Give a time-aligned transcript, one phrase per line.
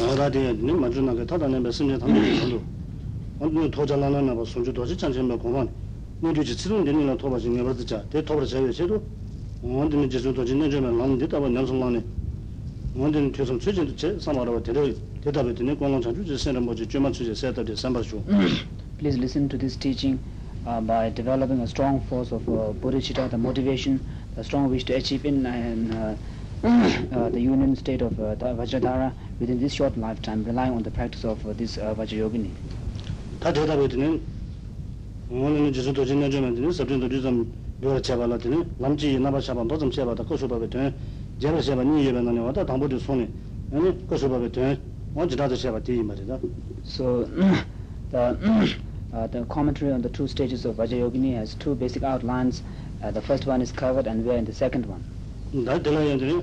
[0.00, 2.60] 아라디에 맞주나게 타다네 메신저 담는 걸로
[3.40, 5.68] 언니 도전하는 거 손주 도시 전체면 공원
[6.20, 9.02] 너지 지금 되는 토바 좀 해봐도 대 토바 제외 제도
[9.62, 12.02] 언니 지금 도전에 좀 남는데 또 남성만에
[12.98, 17.76] 언니 최선 최진도 제 사마로 대대 대답에 되는 공원 전주 지세는 뭐지 좀 맞추지 세다데
[17.76, 18.22] 삼바주
[18.98, 20.18] please listen to this teaching
[20.66, 24.00] uh, by developing a strong force of uh, bodhicitta the motivation
[24.34, 26.14] the strong wish to achieve in and uh,
[26.63, 31.23] Uh, the union state of uh, Vajradhara within this short lifetime, relying on the practice
[31.23, 32.49] of uh, this uh, Vajrayogini?
[46.25, 46.39] Tō.
[46.83, 47.23] So,
[48.11, 48.75] the,
[49.13, 52.63] uh, the commentary on the two stages of Vajrayogini has two basic outlines.
[53.03, 55.03] Uh, the first one is covered and we are in the second one.
[55.54, 56.42] 나 들어야 되는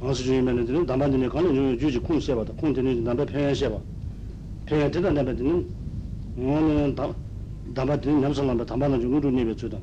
[0.00, 3.78] 가수 중에는 되는 담반진에 가는 요 주지 콩 샤바다 콩 되는 남배 평야 샤바
[4.66, 5.66] 평야 되다 남배 되는
[6.36, 7.14] 오늘 담
[7.74, 9.78] 담반진 남성 남배 담반은 좀 우르 니베 주다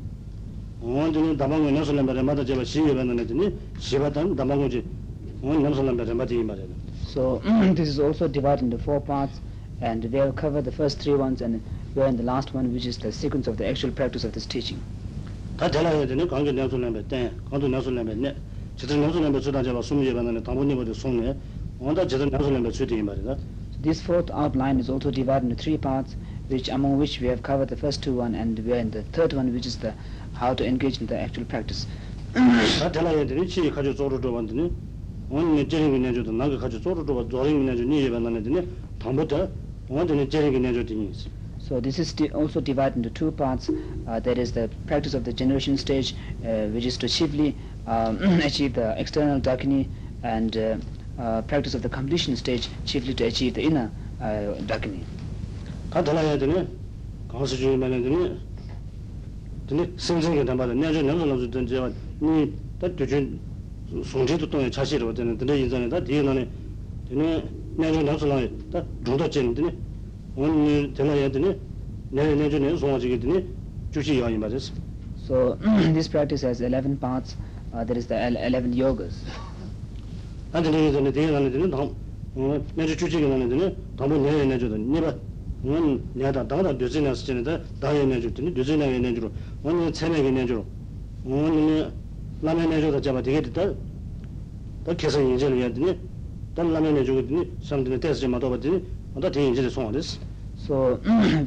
[0.82, 4.84] 오늘 담반은 남성 남배 마다 제가 시에 받는 애들이 시바단 담반고지
[5.42, 6.66] 오늘 남성 남배 마다 이 말이야
[7.08, 7.42] so
[7.76, 9.42] this is also divided into four parts
[9.82, 11.60] and we have covered the first three ones and
[11.96, 14.32] we are in the last one which is the sequence of the actual practice of
[14.38, 14.80] this teaching
[15.58, 18.36] 다 잘해야 되는 관계 남성 남배 때 관계 남성 남배 네
[23.83, 26.17] this fourth outline is also divided into three parts,
[26.49, 29.03] which among which we have covered the first two one and we are in the
[29.03, 29.93] third one, which is the
[30.33, 31.87] how to engage in the actual practice.
[41.59, 43.71] So this is also divided into two parts.
[44.07, 46.15] Uh, there is the practice of the generation stage,
[46.45, 47.55] uh, which is to chiefly
[47.91, 49.89] um, achieve the external dakini
[50.23, 50.77] and uh,
[51.19, 55.03] uh, practice of the completion stage chiefly to achieve the inner uh, dakini
[75.27, 75.55] so
[75.95, 77.37] this practice has 11 parts.
[77.74, 79.26] Uh, there is the 11 yogas.
[80.54, 81.70] 안데 내가 전에 뒤에는 되네.
[81.70, 81.78] 다
[82.36, 83.76] 어, 내가 주지게 나는 되네.
[83.98, 85.16] 담보 내가 내줘도 네가
[85.64, 89.32] 원 내가 당다 되지나서 전에다 다에 내줬더니 되지나에 내주로
[89.64, 90.66] 오늘 체내게 내주로
[91.26, 91.92] 오늘
[92.42, 93.74] 라면 내줘도 잡아 되게 됐다
[94.86, 95.98] 더 계속 인제를 해야 되니
[96.54, 98.84] 단 라면 내주거든요 상대는 대서 좀 받아봤더니
[99.16, 100.20] 나 대인 인제를 송하됐어
[100.58, 101.00] So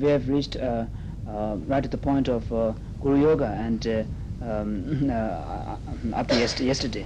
[0.03, 0.87] we have reached uh,
[1.29, 4.05] uh, right at the point of uh, Guru Yoga and uh,
[4.42, 6.68] um, uh, up yesterday.
[6.68, 7.06] yesterday.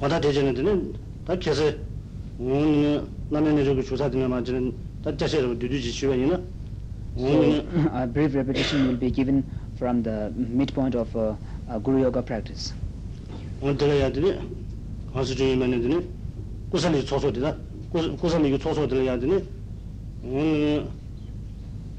[0.00, 0.92] wada dejene dine
[1.26, 1.78] da kese
[2.38, 4.72] un namene jogu chusa dine ma jine
[5.02, 6.40] da jashe ro dudu ji chuwe yina
[7.18, 9.42] So, a brief repetition will be given
[9.78, 11.32] from the midpoint of uh,
[11.70, 12.74] uh, Guru Yoga practice.
[13.62, 14.36] on dele ya dine
[15.14, 16.02] hasu ju mene dine
[16.70, 17.56] kusali choso dida
[18.20, 19.40] kusali ki choso dile ya dine
[20.22, 20.84] un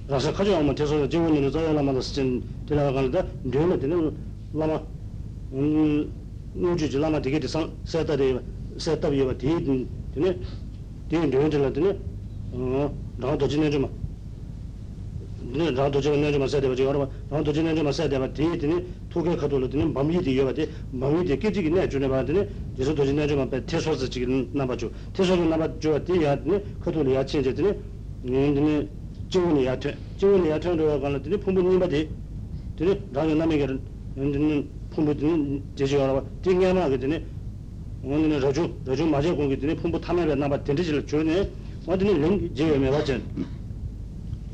[0.07, 3.12] rasa kajo ama teso jiwo nino zaya lama da sijin 들어야 되니 오늘 라서 가져오면
[3.12, 4.16] 돼서 지원을 저야 라마도 쓰진 들어가는데 뇌는 되는
[4.52, 4.80] 라마
[5.50, 6.10] 오늘
[6.54, 8.38] 우주지 라마 되게 돼서 세다리
[8.78, 10.38] 세다비가 되는 되네
[11.08, 11.98] 되는 뇌는 되네
[12.52, 13.88] 어 나도 지내 좀
[15.44, 16.74] 네, 나도 지금 내좀 써야 돼.
[16.74, 18.32] 지금 나도 지금 내좀 써야 돼.
[18.32, 20.68] 뒤에 토게 가도록 되는 맘이 뒤에 돼.
[20.90, 24.90] 맘이 뒤에 깨지긴 내 주네 봐더니 그래서 도지 내좀 앞에 태소서 지금 나봐줘.
[25.12, 26.04] 태소서 나봐줘.
[26.04, 27.76] 뒤에 네 그도리 야치 이제 되네.
[28.22, 28.88] 네
[29.28, 29.94] 지원이 야트.
[30.16, 32.08] 지원이 야트로 가는데 풍부님 바디.
[32.76, 33.00] 되네.
[33.10, 33.66] 나가 남에게
[34.14, 36.22] 는 풍부든 제지하라.
[36.42, 37.18] 띵냐나 하거든요.
[38.02, 39.74] 오늘은 저주 저주 맞아 공기 되네.
[39.76, 41.50] 풍부 탐에 나봐 된지를 주네.
[41.86, 43.20] 완전히 랭 제외면 맞잖아.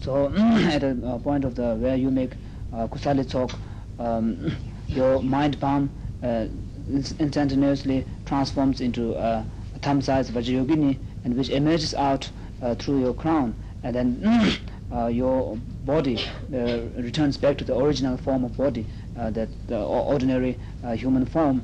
[0.01, 0.31] So
[0.71, 2.37] at a uh, point of the where you make
[2.73, 3.51] uh, kusali talk,
[3.99, 4.53] um,
[4.87, 5.91] your mind palm
[6.23, 6.47] uh,
[6.89, 9.43] ins- instantaneously transforms into uh,
[9.75, 12.31] a thumb-sized vajrayogini, and which emerges out
[12.63, 13.53] uh, through your crown,
[13.83, 14.23] and then
[14.93, 16.18] uh, your body
[16.54, 18.86] uh, returns back to the original form of body,
[19.18, 21.62] uh, that the ordinary uh, human form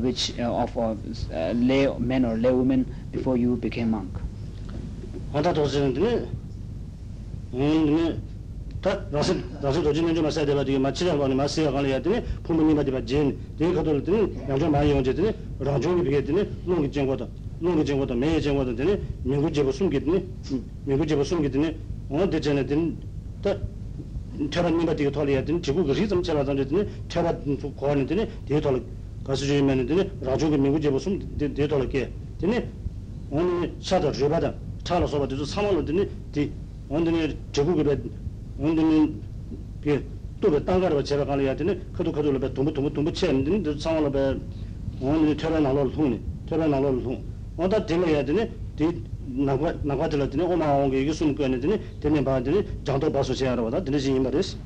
[0.00, 4.12] which of a lay men or lay women before you became monk.
[5.34, 5.52] hāntā
[23.43, 23.55] 다
[24.33, 24.89] 농기 정거다 매일 정거다 되니 민구 제보 숨기더니 민구 제보 숨기더니 어 대전에 된 다,
[24.89, 28.83] 태반님한테 되게 털어야 되니 지구 그리 좀 제가 던졌더니 태반 고하는더니 되게 털
[29.23, 32.63] 가수 주면은 되니 라종이 민구 제보 숨 되게 털게 되니
[33.31, 34.53] 언니 차다 줘봐다
[34.83, 35.85] 차로 서봐 저 사망을
[36.31, 36.51] 디
[36.89, 37.99] 언니 저국에
[38.59, 39.15] 언니
[39.81, 44.11] 그 또그 땅가로 제가 가려야 되네 그도 그도로 배 돈부 돈부 돈부 채는데 저 상황을
[44.11, 44.39] 배
[45.01, 47.21] 언니 퇴라 나로 통네 퇴라 나로 통
[47.57, 53.11] 어다 되려야 되네 디 나가 나가 들었더니 오마 온게 이게 숨 꺼내더니 되네 봐더니 장도
[53.11, 54.57] 봐서 제하러 와다 되지 이 말이스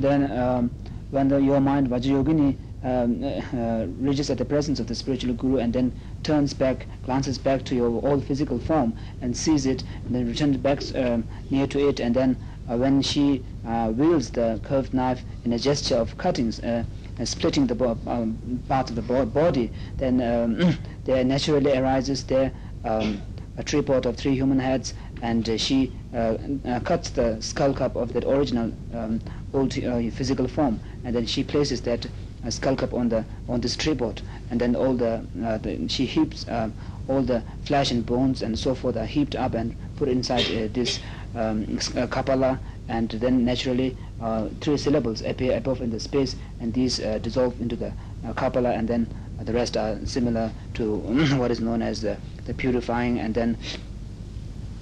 [0.00, 0.70] then um,
[1.10, 2.54] when the, your mind vajrayogini
[2.84, 5.90] um, uh, reaches at the presence of the spiritual guru and then
[6.22, 8.92] turns back glances back to your old physical form
[9.22, 12.36] and sees it and then returns back um, near to it and then
[12.68, 16.84] uh, when she uh, wields the curved knife in a gesture of cutting uh,
[17.18, 18.36] and splitting the bo- um,
[18.68, 22.52] part of the bo- body then um, there naturally arises there
[22.84, 23.20] um,
[23.57, 27.95] a tripod of three human heads and uh, she uh, uh, cuts the skull cup
[27.95, 29.21] of that original um,
[29.53, 32.05] old uh, physical form and then she places that
[32.45, 36.45] uh, skull cup on the on this tripod and then all the, the she heaps
[37.07, 40.99] all the flesh and bones and so forth are heaped up and put inside this
[41.35, 41.65] um,
[42.09, 43.97] kapala and then naturally
[44.61, 47.91] three syllables appear above in the space and these dissolve into the
[48.35, 49.07] kapala and then
[49.43, 50.95] the rest are similar to
[51.37, 53.56] what is known as the, the purifying and then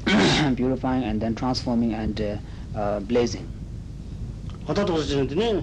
[0.56, 2.36] purifying and then transforming and uh,
[2.78, 3.46] uh, blazing.
[4.66, 5.62] 어다 도서지는데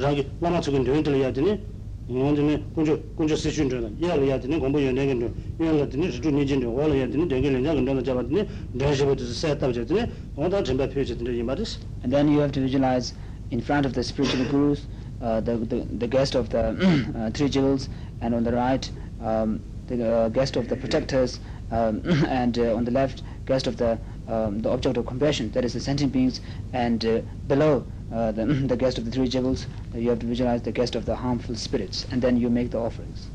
[0.00, 1.60] 자기 라마 쪽은 되는들 되니
[2.08, 6.96] 원전에 군주 군주 세준들 야를 해야 되니 공부 연행은 좀 연을 되니 주주 니진들 원을
[6.96, 10.06] 해야 되니 되게 내가 근데 잡았더니 내셔부터 세다 되니
[10.36, 13.14] 어다 전부 표시되는 이 말이스 And then you have to visualize
[13.50, 14.86] in front of the spiritual gurus,
[15.22, 16.74] uh, the, the, the guest of the
[17.14, 17.88] uh, three jewels,
[18.20, 18.90] and on the right,
[19.22, 21.40] um, the uh, guest of the protectors,
[21.70, 23.98] um, and uh, on the left, guest of the,
[24.28, 26.40] um, the object of compassion, that is the sentient beings,
[26.72, 30.26] and uh, below uh, the, the guest of the three jewels, uh, you have to
[30.26, 33.28] visualize the guest of the harmful spirits, and then you make the offerings.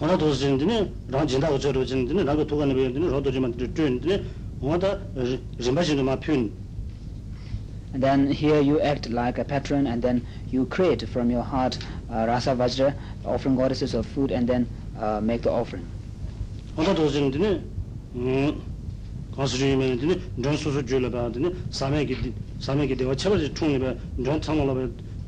[0.00, 4.24] 어나 도서지는데 랑 진다고 저러지는데 나가 도가는 배우는데 로도지만 뜨는데
[4.62, 4.98] 어다
[5.58, 6.50] 림바지는 마 표현
[7.92, 11.76] And then here you act like a patron, and then you create from your heart
[12.08, 12.94] uh, rasa vajra,
[13.24, 14.68] offering goddesses of food, and then
[14.99, 15.85] uh, make the offering.
[16.77, 17.31] Dozin
[20.57, 20.95] susu ki,
[22.87, 23.97] ki dewa zi chungi ba,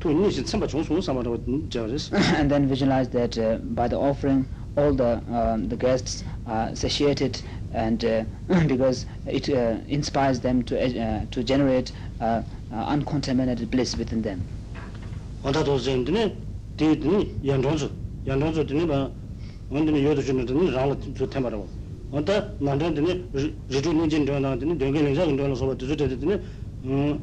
[0.00, 2.12] tu ni chung sungu.
[2.38, 7.42] And then visualize that uh, by the offering, all the, um, the guests are satiated
[7.74, 8.24] and uh,
[8.66, 12.40] because it uh, inspires them to, uh, to generate uh,
[12.72, 14.42] uh, uncontaminated bliss within them.
[15.44, 16.04] Dozin
[18.86, 19.10] ba,
[19.69, 21.67] 종수 연종수 되니 봐 언더니 요도 주는데 라로 저 테마라고
[22.11, 23.29] 어다 만드니
[23.69, 26.39] 리주 ninjin 되나더니 되게 내가 근데 서버 드드드니
[26.85, 27.19] 음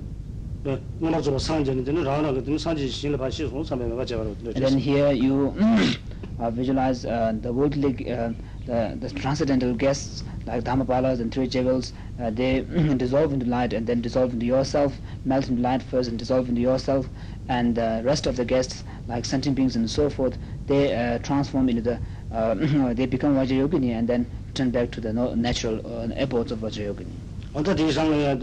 [0.62, 5.12] 네, 뭐라 저 상전이더니 라나 그더니 상지 신을 봐시 송 삼배가 제가로 And then here
[5.12, 5.54] you
[6.40, 8.32] uh, visualize uh, the worldly, uh,
[8.66, 11.92] the, the transcendental guests like Dhammapalas and three jewels.
[12.20, 12.60] Uh, they
[12.96, 16.60] dissolve into light and then dissolve into yourself, melt into light first and dissolve into
[16.60, 17.08] yourself.
[17.48, 20.36] And the rest of the guests, like sentient beings and so forth,
[20.66, 21.98] they uh, transform into the, uh,
[22.35, 22.53] uh,
[22.93, 27.07] they become Vajrayogini and then turn back to the natural uh, abode of Vajrayogini.
[27.55, 28.35] Na ma ma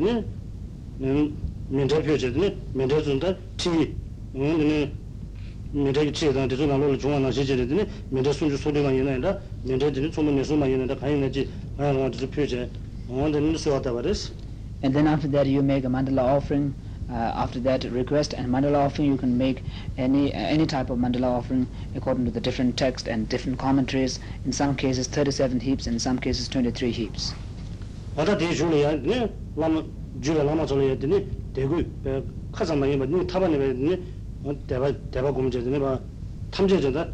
[14.85, 16.75] and then after that you make a mandala offering
[17.11, 19.63] uh, after that, request and mandala offering, you can make
[19.99, 24.19] any any type of mandala offering according to the different text and different commentaries.
[24.47, 27.35] In some cases, 37 heaps, in some cases, 23 heaps.
[28.17, 28.61] wata dee These?
[28.81, 29.83] ya ne lama
[30.21, 31.85] jula lama zolo ya dine degu
[32.53, 33.99] khasa ma yinba ne taba niba dine
[34.67, 36.01] deba deba gomja dine ba
[36.51, 37.09] tamche janda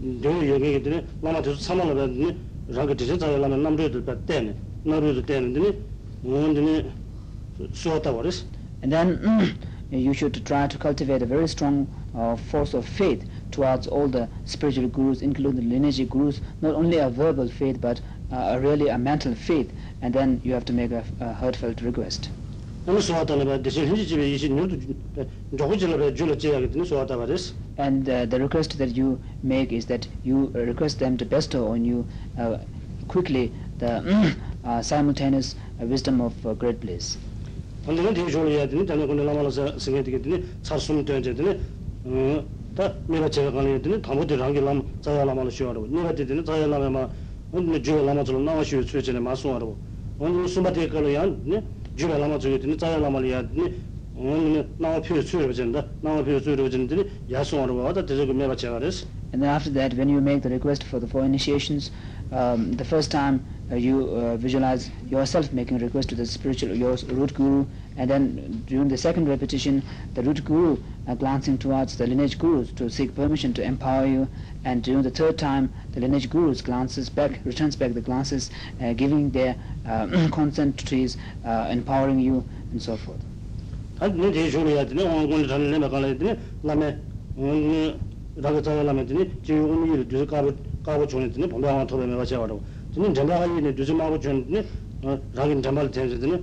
[0.00, 2.36] degu yoge dine lama desu sama laba dine
[2.68, 4.54] rangi desu zaya lama namru yudu ba dene
[4.84, 5.74] namru yudu dene dine
[6.26, 6.84] ngon dine
[7.72, 8.44] suwa tawa resi
[8.82, 9.56] and then
[9.90, 14.28] you should try to cultivate a very strong uh, force of faith towards all the
[14.44, 18.00] spiritual gurus, including the lineage gurus, not only a verbal faith, but
[18.32, 19.72] uh, really a mental faith.
[20.02, 22.30] And then you have to make a, a heartfelt request.
[27.76, 31.84] And uh, the request that you make is that you request them to bestow on
[31.84, 32.06] you
[32.38, 32.56] uh,
[33.08, 34.34] quickly the
[34.64, 37.16] uh, simultaneous uh, wisdom of great bliss.
[37.85, 41.59] 근데는 되게 졸이야 되니 다음에 근데 라마라서 생각이 되겠더니 차숨 되는데더니
[42.73, 47.09] 어다 내가 제가 가는 애들은 다모들 한게 람 자야 라마를 쉬어라고 내가 되더니 자야 라마마
[47.51, 49.77] 근데 주가 라마 좀 나와 쉬어 추전에 마송하라고
[50.19, 51.63] 오늘 수마대 걸어야 네
[51.95, 53.73] 주가 라마 저기더니 자야 라마를 해야 되니
[54.17, 58.79] 오늘 나와 필요 추려 된다 나와 필요 추려 된더니 야송하라고 하다 대저 그 매바 제가
[58.79, 61.91] 그랬어 And then after that, when you make the request for the four initiations,
[62.31, 66.74] um, the first time uh, Uh, you uh, visualize yourself making request to the spiritual
[66.74, 67.64] your root guru
[67.96, 69.80] and then during the second repetition
[70.14, 74.26] the root guru uh, glancing towards the lineage gurus to seek permission to empower you
[74.64, 78.50] and during the third time the lineage gurus glances back returns back the glances
[78.82, 79.54] uh, giving their
[79.86, 83.22] uh, consent to his uh, empowering you and so forth.
[84.00, 86.88] adne de jori adne on gon tan ne ka le de la me
[87.38, 88.00] on
[88.42, 89.30] ra ga ta la me de
[92.96, 94.18] jamba hali ne ne jamba ne
[94.48, 94.64] ne
[95.02, 96.40] ne ne ne tene ne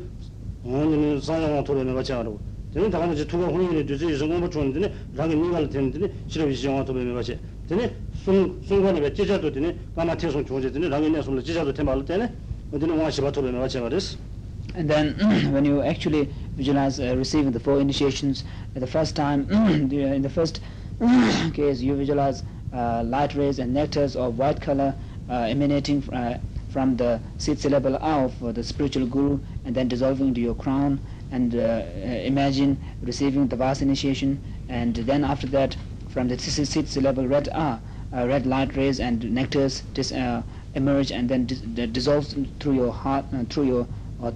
[14.75, 15.16] And then
[15.54, 18.44] when you actually visualize uh, receiving the four initiations
[18.75, 20.60] uh, the first time, in the first
[21.54, 24.94] case you visualize uh, light rays and nectars of white color
[25.34, 26.38] emanating uh,
[26.69, 31.00] from the seed syllable of uh, the spiritual guru and then dissolving into your crown
[31.31, 35.75] and uh, uh, imagine receiving the vase initiation and then after that
[36.07, 37.79] from the seed syllable red ah
[38.13, 40.41] uh, red light rays and nectars dis, uh,
[40.75, 42.27] emerge and then dis- dissolve
[42.60, 43.88] through your heart uh, through your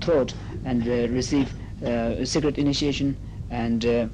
[0.02, 0.34] throat
[0.66, 1.54] and uh, receive
[1.86, 3.16] uh, secret initiation
[3.50, 4.08] and uh,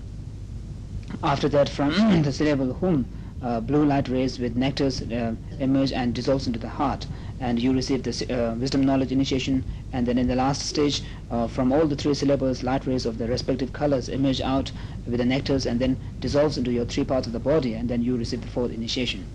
[1.24, 1.92] after that from
[2.24, 3.06] the syllable hum
[3.42, 7.06] uh, blue light rays with nectars uh, emerge and dissolves into the heart
[7.40, 9.64] and you receive the uh, wisdom knowledge initiation
[9.94, 13.18] and then in the last stage uh, from all the three syllables light rays of
[13.18, 14.72] the respective colors emerge out
[15.06, 18.02] with the nectars and then dissolves into your three parts of the body and then
[18.02, 19.26] you receive the fourth initiation.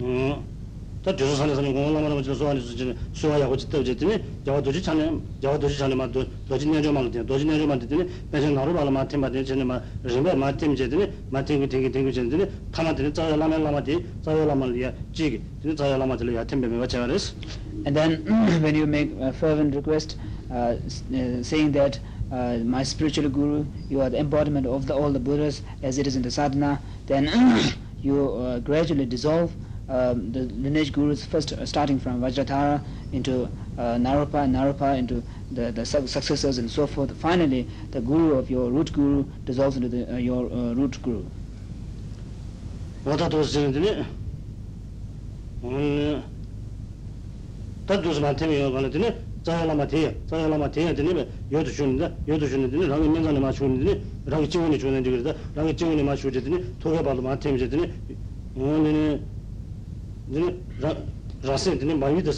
[0.00, 0.51] 어
[1.03, 4.61] 다든 대조 자들이야 되네 어 다 조선산에서는 공원나만 저 소환이 수진 수화하고 짓다 어쨌더니 저와
[4.61, 8.91] 도지 차네 저와 도지 차네만 도 도지 내줘만 돼 도지 내줘만 되더니 배선 나로 발마
[8.91, 14.91] 마템 받는 전에 마 리메 마템 제더니 마템 되게 되게 전더니 타마들이 자야라면 라마디 자야라만이야
[15.13, 17.35] 지기 되니 자야라마들이 야 템베메 와차레스
[17.85, 18.25] and then
[18.61, 20.17] when you make a fervent request
[20.51, 22.01] uh, s- uh, saying that
[22.31, 26.05] uh, my spiritual guru you are the embodiment of the, all the buddhas as it
[26.05, 27.29] is in the sadhana then
[28.01, 29.55] you uh, gradually dissolve
[29.92, 32.80] um, the lineage gurus first uh, starting from Vajradhara
[33.12, 33.44] into
[33.76, 37.14] uh, Naropa and Naropa into the, the successors and so forth.
[37.18, 41.22] Finally, the guru of your root guru dissolves into the, uh, your uh, root guru.
[43.04, 43.28] Vata
[62.00, 62.32] māyū yā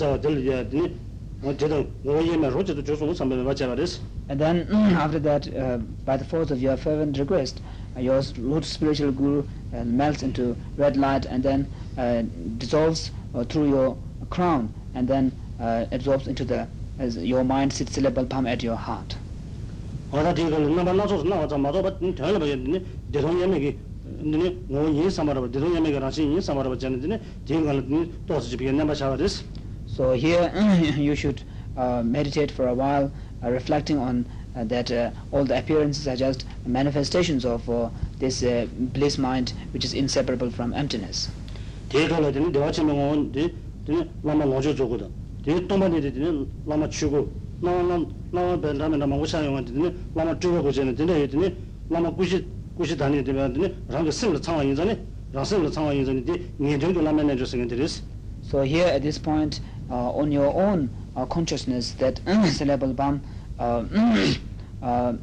[3.19, 7.61] sāmbē And then after that, uh, by the force of your fervent request,
[7.99, 12.23] your root spiritual guru uh, melts into red light and then uh,
[12.59, 13.97] dissolves uh, through your
[14.31, 16.67] crown and then uh, absorbs into the
[16.99, 19.17] as your mind sits syllable bam at your heart.
[24.24, 26.24] 어다 뒤를 나만 나서 나와서 맞아 봤 되는 거였네 대통령에게 근데 뭐 인사마라 대통령에게 라시
[26.24, 29.44] 인사마라 봤는데 뒤가는 또 집에 남아 샤워です
[29.88, 30.52] So here
[30.98, 31.44] you should
[31.76, 33.12] uh, meditate for a while,
[33.44, 34.24] uh, reflecting on
[34.56, 37.90] uh, that uh, all the appearances are just manifestations of uh,
[38.20, 41.30] this uh, bliss mind which is inseparable from emptiness.
[41.90, 43.50] 대가를 되는 내가 지금 온데
[43.86, 45.10] 되는 라마 노조 조거든
[45.44, 51.28] 대 동반이 되는 라마 추고 나나 나와 벤다면 라마 오샤용한테 되는 라마 쪼고 보자는 되는
[51.28, 51.58] 되는
[51.90, 52.46] 라마 구시
[52.77, 54.97] kushi dhani dhiba dhini rāngi simla tsāngwa yinzani
[55.35, 58.03] rāngi simla tsāngwa yinzani di ngenchongi lama nandyo singa dhiris
[58.51, 62.21] So here at this point uh, on your own uh, consciousness that
[62.53, 63.23] syllable bam
[63.59, 63.85] uh,
[64.83, 65.15] uh,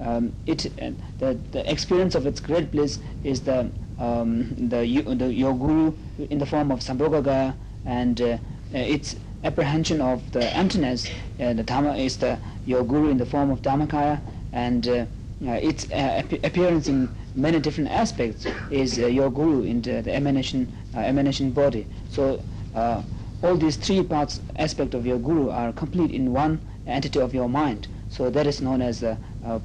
[0.00, 5.02] um, it uh, the, the experience of its great bliss is the um, the, you,
[5.02, 5.92] the your guru
[6.30, 8.38] in the form of sambhogagaya and uh,
[8.72, 11.06] its apprehension of the emptiness
[11.40, 14.18] uh, the dhamma is the your guru in the form of dhammakaya
[14.52, 15.04] and uh,
[15.46, 20.14] uh, its uh, appearance in many different aspects is uh, your guru in the, the
[20.14, 21.86] emanation uh, emanation body.
[22.10, 22.42] So
[22.74, 23.02] uh,
[23.42, 27.48] all these three parts aspect of your guru are complete in one entity of your
[27.48, 27.88] mind.
[28.10, 29.16] So that is known as the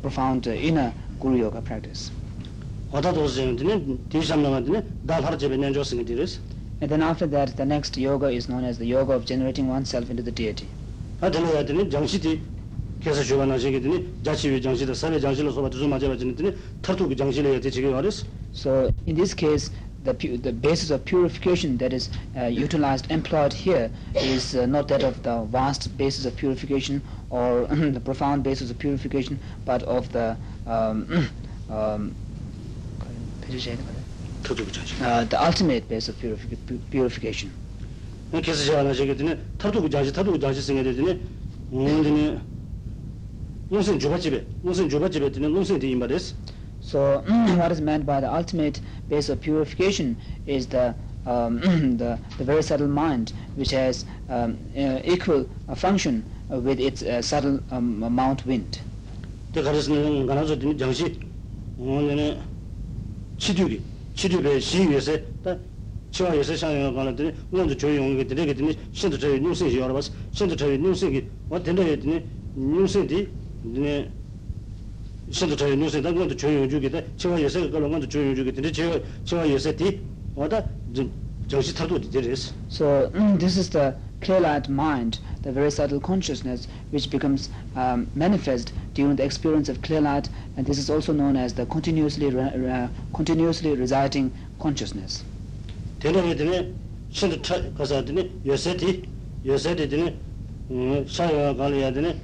[0.02, 2.12] profound inner guru yoga practice.
[6.82, 10.10] And then after that the next yoga is known as the yoga of generating oneself
[10.10, 10.68] into the deity.
[13.05, 16.35] 아 들어야 되는 정시디 계속 주관하시게 되니 자치위 정시도 사회 정시로 소바 좀 맞아 버지는
[16.37, 19.71] 되니 터투기 정시를 해야 되지 말았어 So in this case,
[20.03, 24.89] the pu- the basis of purification that is uh, utilized, employed here is uh, not
[24.89, 27.01] that of the vast basis of purification
[27.31, 30.35] or the profound basis of purification, but of the
[30.67, 31.07] um,
[31.71, 32.11] um,
[34.43, 37.53] 터두고 자지 uh, the ultimate base of purific- pu- purification.
[38.33, 41.19] 그래서 제가 하나씩 되네 터두고 자지 터두고 자지 생겨 되네
[41.71, 42.41] 오늘은
[43.72, 46.34] nonsen juba chibe nonsen juba chibe tene nonsen de imba des.
[46.80, 47.24] So
[47.58, 50.96] what is meant by the ultimate base of purification is the
[51.26, 51.60] um
[51.98, 57.02] the the very subtle mind which has um uh, equal uh, function uh, with its
[57.02, 58.82] uh, subtle um, amount wind.
[59.54, 61.20] De garis ne gana zo de jangshi
[61.78, 62.38] ne ne
[63.40, 63.82] chidugi
[64.16, 65.58] chidugi shi yese ta
[66.12, 69.18] chiwa yese shang yo gana de ngon de joyong ge de ge de shin de
[69.18, 72.24] joyong nyu se yo ra bas shin de joyong nyu se ge wa de de
[72.56, 73.28] nyu se di
[73.65, 76.03] 도 저희 뉴스에 열어봤어 신도 저희 뉴스에 와 된다게 되니 뉴스에 네 신도 저희 뉴스에
[76.03, 80.01] 다 먼저 조용히 주게 돼 치와에서 그걸 먼저 조용히 주게 되니 제가 치와에서 뒤
[80.35, 80.65] 와다
[81.49, 87.51] 정시 타도 되겠어 So, this is the clear-light mind, the very subtle consciousness, which becomes
[87.75, 91.67] um, manifest during the experience of clear light, and this is also known as the
[91.67, 95.25] continuously re- re- continuously residing consciousness.
[95.99, 96.73] 되는 되네
[97.11, 99.03] 신도 차 가서 되네 요새디
[99.45, 100.17] 요새디 되네
[100.71, 102.24] 음 사야 가려야 되네 그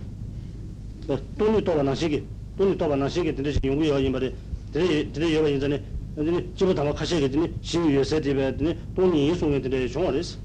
[1.38, 2.26] 돈이 또 나시기
[2.56, 4.32] 돈이 또 나시기 되네 연구 요인 말에
[4.72, 5.82] 되네 되네 요인 전에
[6.16, 10.38] 되네 집에 담아 가셔야 되네 신 요새디 되네 돈이 이송에 되네 종아리스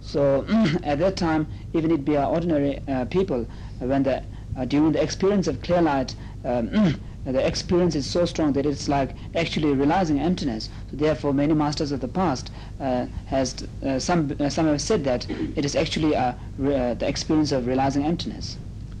[0.00, 0.44] So
[0.84, 3.46] at that time, even it be our ordinary uh, people,
[3.82, 4.22] uh, when the
[4.54, 6.70] uh, during the experience of clear light, um,
[7.24, 10.70] the experience is so strong that it's like actually realizing emptiness.
[10.90, 15.02] So therefore, many masters of the past uh, has uh, some uh, some have said
[15.02, 18.56] that it is actually uh, re- uh, the experience of realizing emptiness.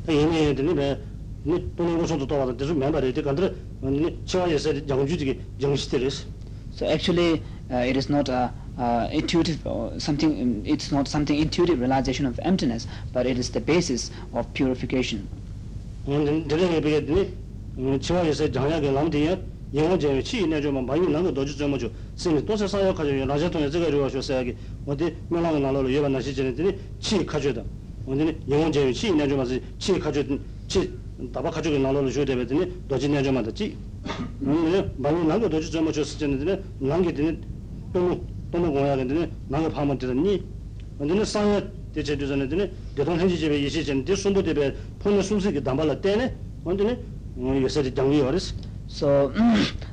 [0.08, 0.98] 얘네 되네 배
[1.44, 6.26] 네, 돈이 무슨도 또 와도 되서 멤버들 돼 간들 아니 치와 요새 정주지기 정시들스
[6.78, 10.30] So actually, uh, it is not a uh, intuitive or something.
[10.40, 15.26] um, It's not something intuitive realization of emptiness, but it is the basis of purification.
[16.06, 17.32] 음 되게 되게 되네
[17.78, 19.36] 음 치와 요새 장약에 남대야
[19.74, 21.90] 영어 제외 치 내주면 많이 나도 도주 좀 줘.
[22.14, 24.54] 선생님 또 세상에 가지고 라자 통해 제가 이거 하셨어야기.
[24.86, 27.64] 어디 명랑을 나로 예반 나시 전에더니 치 가져다.
[28.06, 30.24] 언제니 영어 제외 치 내주면서 치 가져
[30.66, 30.98] 치
[31.32, 33.76] 다바 가지고 나로 줘야 되더니 도지 내주면 됐지.
[34.42, 37.42] 음 많이 나도 도주 좀 줬을 전에더니 남게 되는
[37.92, 40.44] 또 또는 공약인데 나가 파면 되더니
[40.98, 46.34] 언제는 상에 대체 되전에더니 대동 현지 집에 이시 전에 손도 대배 폰의 숨색이 담발라 때네.
[46.64, 46.96] 언제니
[47.36, 48.54] 요새 장이 어렸어.
[48.88, 49.30] So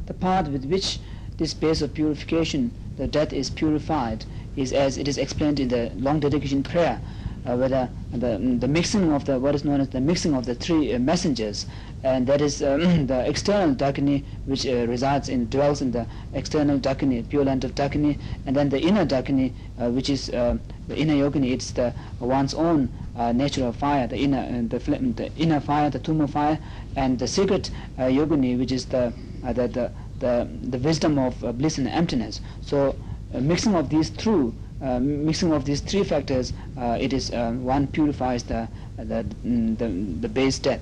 [0.08, 1.02] the path with which
[1.38, 4.26] this base of purification, the death is purified,
[4.56, 7.02] is as it is explained in the long dedication prayer,
[7.47, 10.45] uh, where the, the, the mixing of the what is known as the mixing of
[10.47, 11.67] the three uh, messengers,
[12.03, 16.79] and that is um, the external dakini which uh, resides in dwells in the external
[16.79, 20.57] dakini, pure land of dakini, and then the inner dakini uh, which is uh,
[20.89, 21.53] the inner yogini.
[21.53, 22.91] It's the one's own
[23.35, 26.59] nature of fire, the inner uh, the, the inner fire, the tuma fire,
[26.97, 31.89] and the secret yogini, which is the the, the the the wisdom of bliss and
[31.89, 32.41] emptiness.
[32.61, 32.97] So
[33.33, 34.51] mixing of these uh,
[34.83, 38.67] um, mixing of these three factors, uh, it is um, one purifies the
[38.97, 39.89] the the,
[40.21, 40.81] the base death.